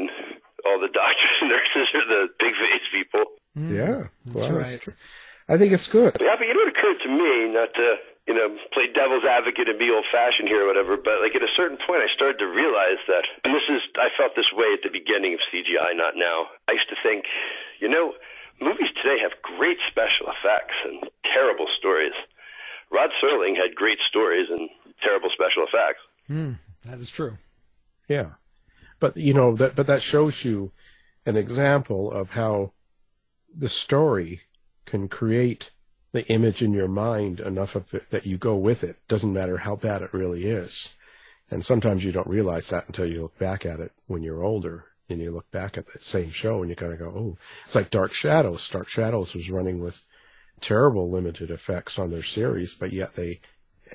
[0.67, 3.23] all the doctors and nurses are the big face people.
[3.55, 3.71] Mm.
[3.71, 3.99] yeah.
[4.35, 4.81] Well, right.
[4.81, 4.99] true.
[5.47, 6.19] I think it's good.
[6.19, 7.87] Yeah, but you know what occurred to me, not to,
[8.27, 11.43] you know, play devil's advocate and be old fashioned here or whatever, but like at
[11.43, 14.71] a certain point I started to realize that, and this is, I felt this way
[14.71, 16.47] at the beginning of CGI, not now.
[16.67, 17.27] I used to think,
[17.79, 18.13] you know,
[18.62, 22.13] movies today have great special effects and terrible stories.
[22.91, 24.69] Rod Serling had great stories and
[25.01, 26.01] terrible special effects.
[26.27, 26.53] Hmm,
[26.86, 27.38] that is true.
[28.07, 28.33] Yeah.
[28.99, 30.71] But you know that but that shows you
[31.25, 32.71] an example of how
[33.53, 34.41] the story
[34.86, 35.71] can create
[36.12, 38.97] the image in your mind enough of it that you go with it.
[39.07, 40.93] Doesn't matter how bad it really is.
[41.49, 44.86] And sometimes you don't realize that until you look back at it when you're older
[45.09, 47.75] and you look back at the same show and you kind of go, oh, it's
[47.75, 48.67] like Dark Shadows.
[48.69, 50.05] Dark Shadows was running with
[50.61, 53.41] terrible limited effects on their series, but yet they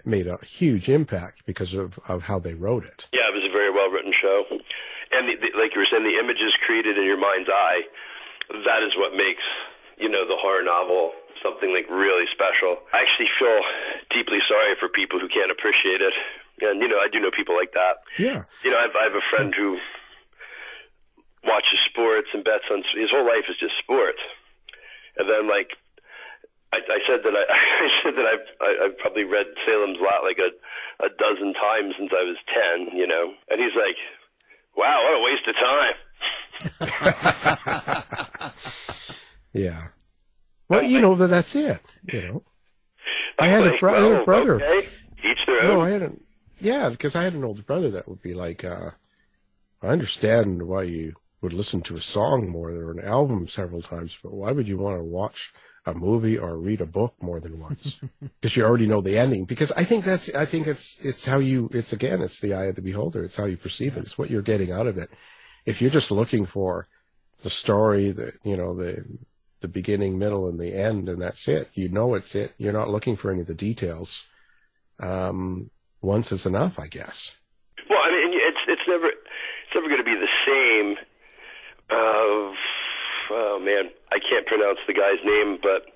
[0.04, 3.08] made a huge impact because of, of how they wrote it.
[3.12, 4.44] Yeah, it was a very well written show.
[5.10, 7.82] And the, the, like you were saying, the images created in your mind's eye,
[8.50, 9.42] that is what makes,
[9.96, 12.78] you know, the horror novel something like really special.
[12.90, 13.58] I actually feel
[14.10, 16.14] deeply sorry for people who can't appreciate it.
[16.60, 18.02] And, you know, I do know people like that.
[18.18, 18.42] Yeah.
[18.66, 19.78] You know, I have, I have a friend who
[21.44, 24.20] watches sports and bets on, his whole life is just sports.
[25.16, 25.70] And then, like,
[26.72, 27.44] I, I said that I,
[27.86, 30.50] I said that I've I, I've probably read Salem's Lot like a
[31.04, 33.32] a dozen times since I was ten, you know.
[33.48, 33.96] And he's like,
[34.76, 35.96] "Wow, what a waste of time."
[39.52, 39.88] Yeah.
[40.68, 41.80] Well, you know, but that's it.
[42.12, 42.42] You know,
[43.38, 44.54] I had a Like, bro- I had a brother.
[44.56, 44.88] Okay,
[45.24, 45.86] each their no, own.
[45.86, 46.12] I had a
[46.60, 48.90] yeah, because I had an older brother that would be like, uh,
[49.82, 54.18] I understand why you would listen to a song more or an album several times,
[54.22, 55.52] but why would you want to watch
[55.86, 58.00] a movie or read a book more than once?
[58.40, 59.44] Because you already know the ending.
[59.44, 62.66] Because I think that's, I think it's, it's how you, it's again, it's the eye
[62.66, 63.24] of the beholder.
[63.24, 64.00] It's how you perceive it.
[64.00, 65.10] It's what you're getting out of it.
[65.66, 66.86] If you're just looking for
[67.42, 69.04] the story, the, you know, the,
[69.60, 71.70] the beginning, middle, and the end, and that's it.
[71.74, 72.54] You know it's it.
[72.58, 74.26] You're not looking for any of the details.
[75.00, 75.70] Um,
[76.00, 77.38] once is enough, I guess.
[77.90, 80.96] Well, I mean, it's it's never it's never going to be the same.
[81.90, 82.52] Of
[83.32, 85.88] oh man, I can't pronounce the guy's name, but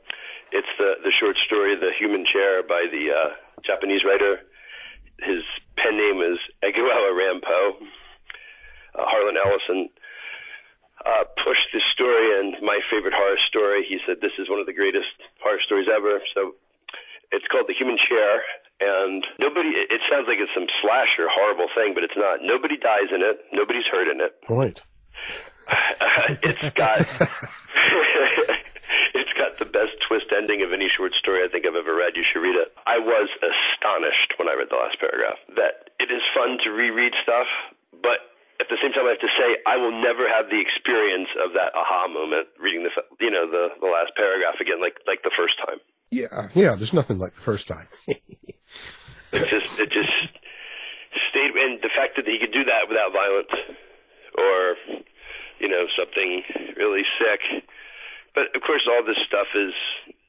[0.52, 3.30] it's the the short story, "The Human Chair" by the uh,
[3.64, 4.40] Japanese writer.
[5.20, 5.44] His
[5.76, 7.76] pen name is Eguawa Rampo.
[8.96, 9.88] uh, Harlan Ellison
[11.04, 13.84] uh, pushed this story and my favorite horror story.
[13.88, 16.20] He said this is one of the greatest horror stories ever.
[16.34, 16.54] So
[17.32, 18.42] it's called The Human Chair,
[18.80, 19.76] and nobody.
[19.76, 22.40] It sounds like it's some slasher horrible thing, but it's not.
[22.42, 23.44] Nobody dies in it.
[23.52, 24.40] Nobody's hurt in it.
[24.48, 24.80] Point.
[26.42, 27.00] it's got.
[29.14, 32.16] it's got the best twist ending of any short story I think I've ever read.
[32.16, 32.72] You should read it.
[32.86, 37.12] I was astonished when I read the last paragraph that it is fun to reread
[37.22, 37.46] stuff,
[38.02, 38.32] but
[38.62, 41.52] at the same time, I have to say I will never have the experience of
[41.58, 45.34] that aha moment reading the you know the the last paragraph again, like like the
[45.34, 45.82] first time.
[46.14, 46.76] Yeah, yeah.
[46.76, 47.88] There's nothing like the first time.
[48.06, 50.14] it just it just
[51.32, 53.50] stayed, and the fact that he could do that without violence
[54.38, 54.76] or
[55.62, 56.42] you know something
[56.76, 57.62] really sick.
[58.34, 59.72] But of course, all this stuff is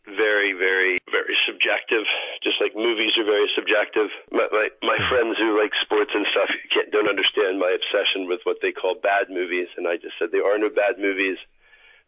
[0.05, 2.03] very, very, very subjective.
[2.43, 4.11] Just like movies are very subjective.
[4.31, 5.09] My my, my hmm.
[5.09, 8.95] friends who like sports and stuff can't, don't understand my obsession with what they call
[8.99, 11.39] bad movies, and I just said there are no bad movies.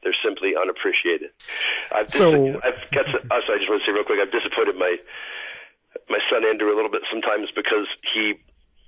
[0.03, 1.33] They're simply unappreciated.
[1.89, 3.09] I've dis- So- I've got.
[3.09, 4.19] To, also, oh, I just want to say real quick.
[4.21, 4.99] I've disappointed my
[6.11, 8.35] my son Andrew a little bit sometimes because he,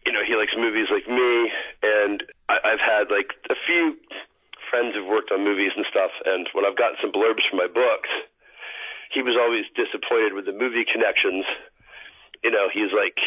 [0.05, 1.49] you know, he likes movies like me,
[1.81, 2.21] and
[2.51, 3.95] I, I've had like a few
[4.69, 7.67] friends who've worked on movies and stuff, and when I've gotten some blurbs for my
[7.67, 8.09] books,
[9.13, 11.45] he was always disappointed with the movie connections.
[12.43, 13.17] You know, he's like,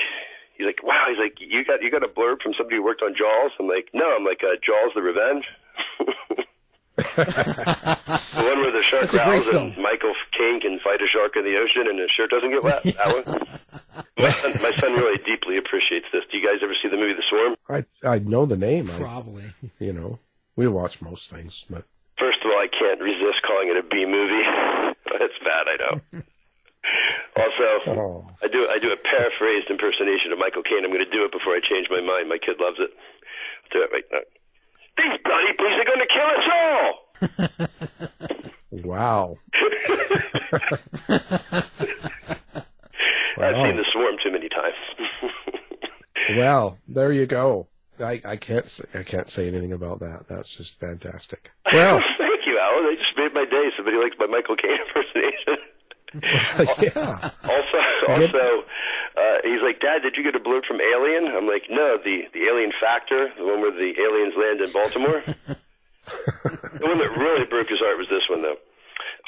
[0.57, 3.03] he's like, wow, he's like, you got you got a blurb from somebody who worked
[3.03, 3.53] on Jaws.
[3.59, 5.44] I'm like, no, I'm like, uh, Jaws: The Revenge.
[7.00, 9.76] the one where the shark That's a great growls and.
[9.79, 12.83] Michael Caine can fight a shark in the ocean and his shirt doesn't get wet.
[12.85, 13.48] That one.
[14.18, 16.22] My son, my son really deeply appreciates this.
[16.31, 17.57] Do you guys ever see the movie The Swarm?
[17.68, 18.90] I I know the name.
[18.90, 19.44] I, Probably.
[19.79, 20.18] you know,
[20.61, 21.85] we watch most things, but
[22.18, 24.44] First of all, I can't resist calling it a B movie.
[25.09, 25.94] That's bad, I know.
[27.40, 28.29] also, Oh.
[28.44, 30.85] I do I do a paraphrased impersonation of Michael Caine.
[30.85, 32.29] I'm going to do it before I change my mind.
[32.29, 32.90] My kid loves it.
[32.92, 34.20] I'll do it right now.
[35.01, 36.92] These bloody police are going to kill us all.
[38.85, 39.37] wow.
[43.40, 43.64] I've Wow.
[43.64, 44.75] seen The Swarm too many times.
[46.37, 47.66] Well, there you go.
[48.01, 50.27] I, I can't say, I can't say anything about that.
[50.29, 51.51] That's just fantastic.
[51.73, 52.87] Well, Thank you, Alan.
[52.91, 53.71] They just made my day.
[53.77, 55.57] Somebody likes my Michael Caine impersonation.
[56.91, 57.31] yeah.
[57.47, 57.79] Also,
[58.11, 58.47] also,
[59.15, 61.31] uh, he's like, Dad, did you get a blurb from Alien?
[61.31, 65.23] I'm like, No, the the Alien Factor, the one where the aliens land in Baltimore.
[65.23, 68.59] the one that really broke his heart was this one, though.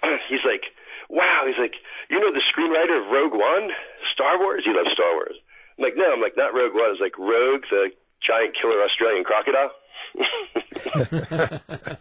[0.29, 0.67] He's like,
[1.09, 1.47] Wow.
[1.47, 1.79] He's like,
[2.11, 3.71] You know the screenwriter of Rogue One,
[4.13, 4.65] Star Wars?
[4.67, 5.39] He loves Star Wars.
[5.79, 6.91] I'm like, No, I'm like, not Rogue One.
[6.91, 7.95] It's like Rogue, the
[8.27, 9.71] giant killer Australian crocodile.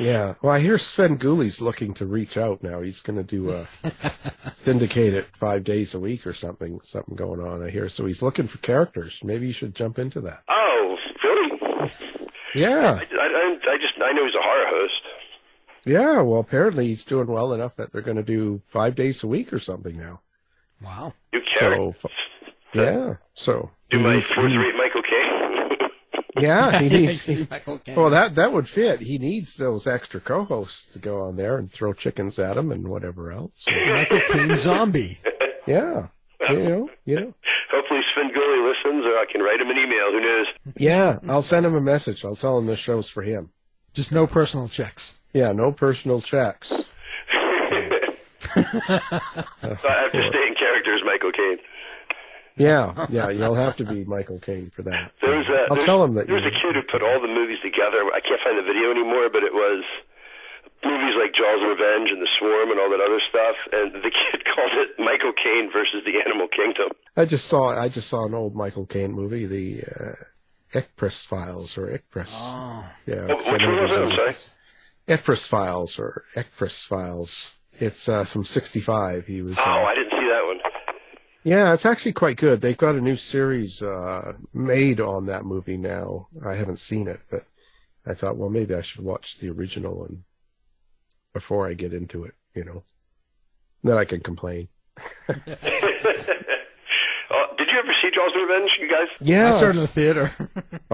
[0.00, 0.34] Yeah.
[0.40, 2.80] Well, I hear Svengoolie's looking to reach out now.
[2.80, 3.66] He's going to do a
[4.64, 7.62] syndicate it five days a week or something, something going on.
[7.62, 7.90] I hear.
[7.90, 9.20] So he's looking for characters.
[9.22, 10.42] Maybe you should jump into that.
[10.50, 11.92] oh, really?
[12.54, 12.94] Yeah.
[13.00, 15.02] I, I, I just I know he's a horror host.
[15.84, 16.22] Yeah.
[16.22, 19.52] Well, apparently he's doing well enough that they're going to do five days a week
[19.52, 20.20] or something now.
[20.82, 21.12] Wow.
[21.34, 21.76] You care?
[21.76, 22.06] So, f-
[22.74, 23.14] yeah.
[23.34, 25.88] So do he my needs- fourth rate Michael Caine?
[26.44, 27.28] yeah, he needs.
[27.50, 27.96] Michael Caine.
[27.96, 29.00] Well, that that would fit.
[29.00, 32.88] He needs those extra co-hosts to go on there and throw chickens at him and
[32.88, 33.64] whatever else.
[33.68, 35.18] Michael Caine zombie.
[35.64, 36.08] Yeah,
[36.50, 37.32] you know, you know.
[37.70, 40.10] Hopefully Sven listens, or I can write him an email.
[40.10, 40.46] Who knows?
[40.76, 42.24] Yeah, I'll send him a message.
[42.24, 43.50] I'll tell him this show's for him.
[43.94, 45.20] Just no personal checks.
[45.32, 46.66] Yeah, no personal checks.
[46.68, 46.84] so
[48.54, 51.58] I have to stay in character as Michael Caine.
[52.56, 55.12] Yeah, yeah, you'll have to be Michael Caine for that.
[55.22, 56.50] There was a, I'll there tell was- him that there was you.
[56.50, 58.04] a kid who put all the movies together.
[58.12, 59.84] I can't find the video anymore, but it was
[60.84, 63.56] movies like Jaws and Revenge and The Swarm and all that other stuff.
[63.72, 66.90] And the kid called it Michael Caine versus the Animal Kingdom.
[67.16, 67.72] I just saw.
[67.78, 72.30] I just saw an old Michael Caine movie, the uh, Ipcress Files or Ipcress.
[72.36, 72.84] Oh.
[73.06, 73.98] Yeah, What, which one was it?
[74.02, 74.34] I'm sorry.
[75.08, 77.54] Ipcress Files or Ipcress Files.
[77.80, 79.26] It's uh, from '65.
[79.26, 79.56] He was.
[79.58, 80.58] Oh, uh, I didn't see that one.
[81.44, 82.60] Yeah, it's actually quite good.
[82.60, 86.28] They've got a new series uh, made on that movie now.
[86.44, 87.42] I haven't seen it, but
[88.06, 90.22] I thought, well, maybe I should watch the original and
[91.32, 92.84] before I get into it, you know.
[93.82, 94.68] Then I can complain.
[94.98, 95.48] Oh, did
[97.68, 99.08] you ever see Jaws and Revenge, you guys?
[99.20, 99.54] Yeah.
[99.54, 100.30] I started in the theater.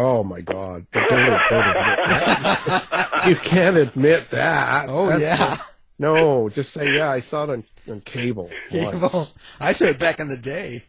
[0.00, 0.86] Oh my God!
[0.92, 3.08] But don't, don't admit that.
[3.26, 4.88] You can't admit that.
[4.88, 5.36] Oh That's yeah.
[5.36, 5.60] just-
[5.98, 7.10] no, just say yeah.
[7.10, 8.50] I saw it on, on cable.
[8.70, 9.28] Cable.
[9.60, 10.84] I saw it back in the day.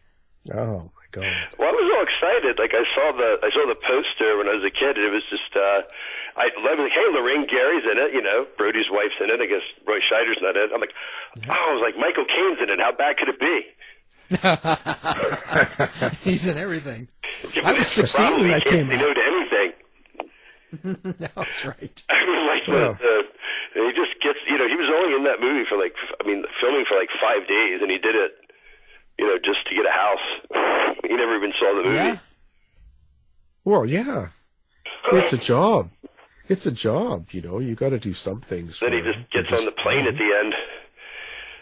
[0.54, 1.32] Oh my God!
[1.58, 2.58] Well, I was all excited.
[2.58, 5.10] Like I saw the I saw the poster when I was a kid, and it
[5.12, 5.82] was just uh,
[6.40, 8.12] I I was like, hey, Lorraine Gary's in it.
[8.14, 9.40] You know, Brody's wife's in it.
[9.40, 10.72] I guess Roy Scheider's not in it.
[10.72, 10.94] I'm like,
[11.48, 12.78] oh, I was like, Michael Caine's in it.
[12.80, 13.66] How bad could it be?
[16.22, 17.08] He's in everything.
[17.54, 19.00] Yeah, I was 16 when probably that can't came say out.
[19.00, 19.72] no to anything.
[21.34, 22.02] That's right.
[22.08, 22.74] I mean, like Yeah.
[22.74, 23.22] the, the,
[23.74, 26.26] and he just gets, you know, he was only in that movie for like, I
[26.26, 28.32] mean, filming for like five days, and he did it,
[29.18, 30.26] you know, just to get a house.
[31.06, 31.94] He never even saw the movie.
[31.94, 32.18] Yeah.
[33.64, 34.28] Well, yeah.
[35.12, 35.90] It's a job.
[36.48, 37.58] It's a job, you know.
[37.60, 38.80] You got to do some things.
[38.80, 40.54] Then he just gets on the plane at the end.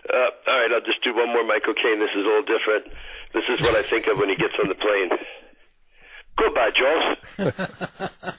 [0.09, 0.17] Uh,
[0.51, 2.01] all right, I'll just do one more Michael Caine.
[2.01, 2.87] This is a little different.
[3.35, 5.11] This is what I think of when he gets on the plane.
[6.37, 8.33] Goodbye, Joel.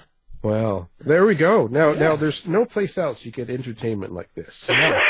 [0.46, 1.66] Well, there we go.
[1.66, 4.68] Now, now, there's no place else you get entertainment like this.
[4.68, 5.00] You know,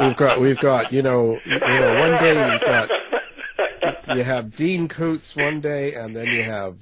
[0.00, 2.90] we've got, we've got, you know, you know, one day you've got,
[4.16, 6.78] you have Dean Koontz one day, and then you have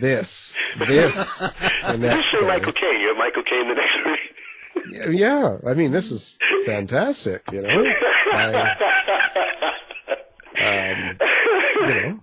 [0.00, 0.56] this,
[0.88, 1.42] this,
[1.88, 2.40] You next day.
[2.40, 3.00] Michael Caine.
[3.00, 5.16] You have Michael Caine the next week.
[5.20, 7.42] Yeah, I mean, this is fantastic.
[7.52, 7.84] You know,
[8.32, 8.76] I,
[10.58, 11.18] um,
[11.88, 12.20] you know,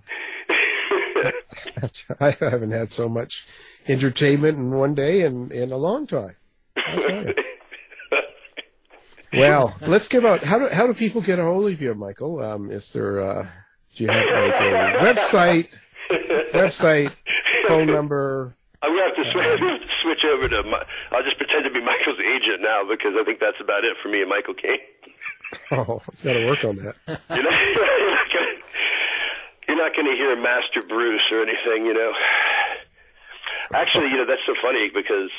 [2.20, 3.46] I haven't had so much
[3.88, 6.36] entertainment in one day in in a long time.
[6.76, 7.34] I'll tell you.
[9.32, 12.40] Well, let's give out how do how do people get a hold of you, Michael?
[12.42, 13.48] Um, is there uh,
[13.94, 15.68] do you have like a website,
[16.52, 17.12] website,
[17.66, 18.54] phone number?
[18.82, 20.62] I'm gonna have to switch, I'm gonna have to switch over to.
[20.64, 23.96] My, I'll just pretend to be Michael's agent now because I think that's about it
[24.02, 24.78] for me and Michael Caine.
[25.72, 26.94] Oh, you got to work on that.
[27.30, 28.55] You're not, you're not gonna,
[29.68, 32.12] you're not gonna hear Master Bruce or anything, you know.
[33.72, 35.30] Actually, you know that's so funny because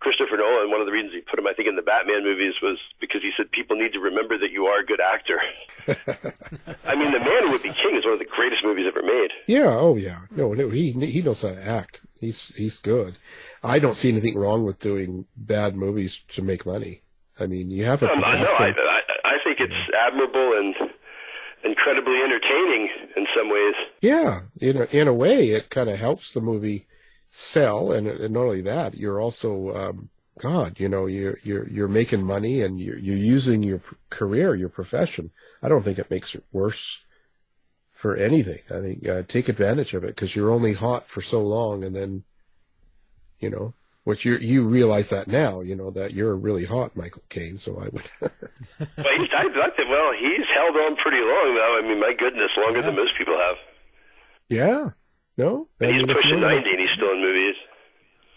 [0.00, 2.54] Christopher Nolan, one of the reasons he put him, I think, in the Batman movies
[2.62, 5.40] was because he said people need to remember that you are a good actor.
[6.84, 9.02] I mean, The Man Who Would Be King is one of the greatest movies ever
[9.02, 9.30] made.
[9.46, 9.74] Yeah.
[9.74, 10.20] Oh, yeah.
[10.30, 10.68] No, no.
[10.68, 12.02] He he knows how to act.
[12.20, 13.16] He's he's good.
[13.62, 17.00] I don't see anything wrong with doing bad movies to make money.
[17.40, 18.54] I mean, you have a Um, I know.
[18.58, 18.66] I.
[18.68, 20.74] I, I think it's admirable and
[21.64, 23.74] incredibly entertaining in some ways.
[24.00, 26.86] Yeah, in a, in a way, it kind of helps the movie
[27.30, 31.88] sell, and, and not only that, you're also, um, God, you know, you're you're you're
[31.88, 35.30] making money and you're you're using your career, your profession.
[35.62, 37.04] I don't think it makes it worse
[37.92, 38.60] for anything.
[38.70, 41.94] I think uh, take advantage of it because you're only hot for so long, and
[41.94, 42.24] then,
[43.38, 43.74] you know,
[44.04, 47.58] which you you realize that now, you know, that you're really hot, Michael Caine.
[47.58, 48.04] So I would.
[48.96, 51.78] Well, he's, I, I think, well, he's held on pretty long though.
[51.82, 53.56] I mean, my goodness, longer than most people have.
[54.48, 54.90] yeah.
[55.36, 55.66] No.
[55.80, 57.56] And he's pushing 90 and he's still in movies.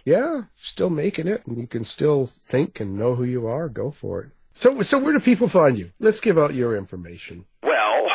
[0.03, 3.69] yeah, still making it, and you can still think and know who you are.
[3.69, 4.30] Go for it.
[4.56, 5.91] So, so where do people find you?
[5.99, 7.45] Let's give out your information.
[7.62, 8.08] Well,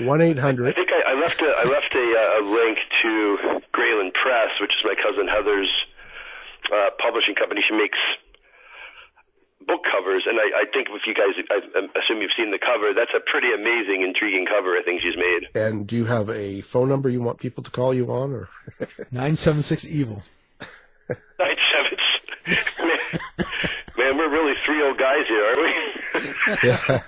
[0.00, 3.36] One eight I think I, I left a I left a, uh, a link to
[3.72, 5.68] Grayland Press, which is my cousin Heather's
[6.72, 7.60] uh, publishing company.
[7.68, 7.98] She makes
[9.66, 12.58] book covers, and I, I think if you guys, I, I assume you've seen the
[12.58, 12.92] cover.
[12.94, 14.76] That's a pretty amazing, intriguing cover.
[14.76, 15.48] I think she's made.
[15.54, 18.48] And do you have a phone number you want people to call you on, or
[19.10, 20.22] Nine seven six evil.
[21.08, 21.98] Nine seven.
[22.78, 22.98] Man,
[23.98, 26.68] man, we're really three old guys here, aren't we?
[26.68, 27.00] yeah,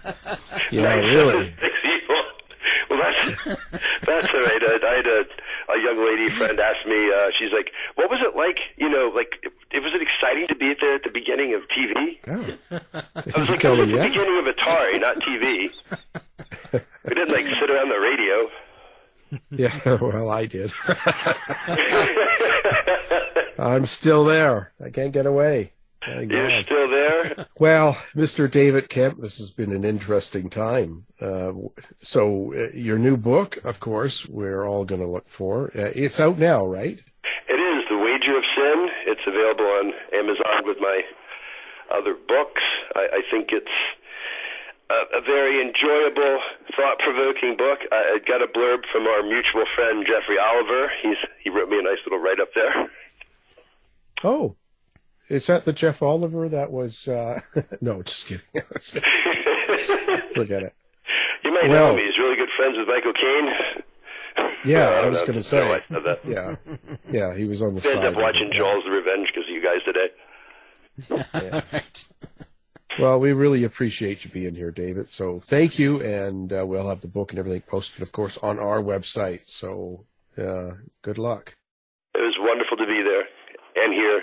[0.71, 1.47] yeah, really?
[1.61, 2.23] Six evil.
[2.91, 3.59] Well, that's
[4.05, 4.63] that's all right.
[4.63, 5.25] Uh, I had a,
[5.77, 7.11] a young lady friend asked me.
[7.11, 8.59] Uh, she's like, "What was it like?
[8.77, 11.63] You know, like, it, it was it exciting to be there at the beginning of
[11.69, 12.81] TV?" Oh.
[13.15, 15.71] I was like, "It was me, at the beginning of Atari, not TV."
[16.73, 18.49] we didn't like sit around the radio.
[19.51, 20.71] Yeah, well, I did.
[23.59, 24.73] I'm still there.
[24.85, 25.73] I can't get away.
[26.09, 27.47] You're still there.
[27.59, 28.51] Well, Mr.
[28.51, 31.05] David Kempf, this has been an interesting time.
[31.21, 31.53] Uh,
[32.03, 35.67] so, uh, your new book, of course, we're all going to look for.
[35.69, 36.99] Uh, it's out now, right?
[37.49, 38.89] It is The Wager of Sin.
[39.07, 41.03] It's available on Amazon with my
[41.95, 42.63] other books.
[42.97, 43.77] I, I think it's
[44.91, 46.41] a, a very enjoyable,
[46.75, 47.79] thought-provoking book.
[47.93, 50.91] I, I got a blurb from our mutual friend Jeffrey Oliver.
[51.03, 52.91] He's he wrote me a nice little write-up there.
[54.25, 54.57] Oh,
[55.33, 57.09] is that the Jeff Oliver that was?
[57.09, 57.41] Uh,
[57.81, 58.45] no, just kidding.
[60.35, 60.75] Forget it.
[61.45, 62.05] You might Well- know him.
[62.07, 63.83] He's really good friends with Michael Caine.
[64.65, 65.61] Yeah, Uh, I was going to say.
[65.75, 66.21] I that.
[66.25, 66.57] Yeah,
[67.11, 68.15] yeah, he was on the I ended side.
[68.15, 68.55] up watching it.
[68.57, 70.09] Jaws: The Revenge because of you guys today.
[71.73, 72.05] right.
[73.01, 75.09] Well, we really appreciate you being here, David.
[75.09, 78.59] So thank you, and uh, we'll have the book and everything posted, of course, on
[78.59, 79.41] our website.
[79.47, 80.05] So
[80.39, 81.57] uh, good luck.
[82.15, 83.25] It was wonderful to be there
[83.85, 84.23] and here.